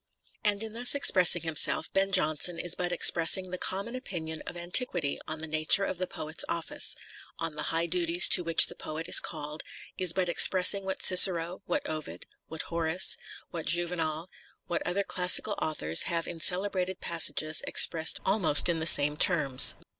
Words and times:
* 0.25 0.43
And 0.43 0.63
in 0.63 0.73
thus 0.73 0.95
expressing 0.95 1.43
himself, 1.43 1.93
Ben 1.93 2.11
Jonson 2.11 2.57
is 2.57 2.73
but 2.73 2.91
expressing 2.91 3.51
the 3.51 3.59
common 3.59 3.95
opinion 3.95 4.41
of 4.47 4.57
antiquity 4.57 5.19
on 5.27 5.37
the 5.37 5.47
nature 5.47 5.85
of 5.85 5.99
the 5.99 6.07
poet's 6.07 6.43
office, 6.49 6.95
on 7.37 7.53
the 7.55 7.61
high 7.69 7.85
duties 7.85 8.27
to 8.29 8.43
which 8.43 8.65
the 8.65 8.73
poet 8.73 9.07
is 9.07 9.19
called, 9.19 9.61
is 9.99 10.11
but 10.11 10.27
expressing 10.27 10.85
what 10.85 11.03
Cicero, 11.03 11.61
what 11.67 11.87
Ovid, 11.87 12.25
what 12.47 12.63
Horace, 12.63 13.15
what 13.51 13.67
Juvenal, 13.67 14.27
what 14.65 14.81
other 14.87 15.03
classical 15.03 15.53
authors 15.61 16.01
have 16.09 16.25
in 16.27 16.39
celebrated 16.39 16.99
passages 16.99 17.61
expressed 17.67 18.19
almost 18.25 18.69
in 18.69 18.79
the 18.79 18.87
same 18.87 19.17
terms. 19.17 19.75